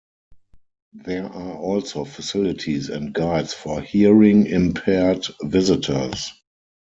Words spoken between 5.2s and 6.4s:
visitors.